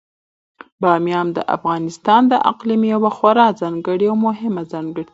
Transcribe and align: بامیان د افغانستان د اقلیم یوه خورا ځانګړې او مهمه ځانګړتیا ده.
بامیان 0.81 1.27
د 1.37 1.39
افغانستان 1.55 2.21
د 2.31 2.33
اقلیم 2.51 2.81
یوه 2.93 3.11
خورا 3.17 3.47
ځانګړې 3.61 4.05
او 4.11 4.17
مهمه 4.25 4.63
ځانګړتیا 4.71 5.05
ده. 5.05 5.09